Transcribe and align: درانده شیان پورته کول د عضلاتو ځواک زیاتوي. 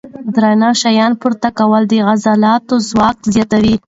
درانده 0.35 0.69
شیان 0.81 1.11
پورته 1.21 1.49
کول 1.59 1.83
د 1.87 1.93
عضلاتو 2.09 2.75
ځواک 2.89 3.17
زیاتوي. 3.33 3.75